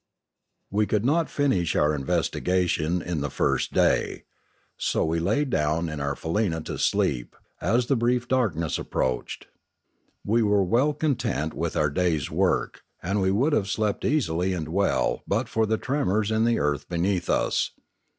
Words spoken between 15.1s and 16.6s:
but for the tremors in the